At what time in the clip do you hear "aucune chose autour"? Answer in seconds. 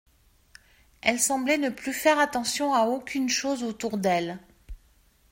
2.87-3.99